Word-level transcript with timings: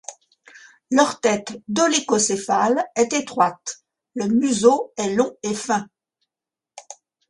Leur 0.89 1.19
tête 1.21 1.59
dolichocéphale 1.67 2.83
est 2.95 3.13
étroite, 3.13 3.83
le 4.15 4.29
museau 4.29 4.91
est 4.97 5.13
long 5.13 5.31
et 5.43 5.53
fin. 5.53 5.87